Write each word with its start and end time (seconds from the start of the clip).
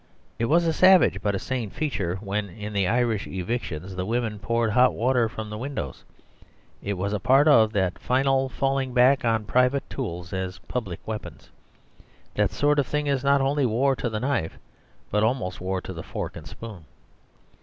It 0.39 0.45
was 0.45 0.65
a 0.65 0.73
savage 0.73 1.21
but 1.21 1.35
a 1.35 1.37
sane 1.37 1.69
feature 1.69 2.15
when, 2.21 2.49
in 2.49 2.73
the 2.73 2.87
Irish 2.87 3.27
evictions, 3.27 3.95
the 3.95 4.03
women 4.03 4.39
poured 4.39 4.71
hot 4.71 4.95
water 4.95 5.29
from 5.29 5.51
the 5.51 5.59
windows; 5.59 6.03
it 6.81 6.93
was 6.93 7.15
part 7.19 7.47
of 7.47 7.75
a 7.75 7.91
final 7.99 8.49
falling 8.49 8.95
back 8.95 9.23
on 9.23 9.43
private 9.45 9.87
tools 9.91 10.33
as 10.33 10.57
public 10.67 11.07
weapons. 11.07 11.51
That 12.33 12.49
sort 12.49 12.79
of 12.79 12.87
thing 12.87 13.05
is 13.05 13.23
not 13.23 13.41
only 13.41 13.67
war 13.67 13.95
to 13.97 14.09
the 14.09 14.19
knife, 14.19 14.57
but 15.11 15.21
almost 15.21 15.61
war 15.61 15.79
to 15.81 15.93
the 15.93 16.01
fork 16.01 16.35
and 16.35 16.47
spoon. 16.47 16.85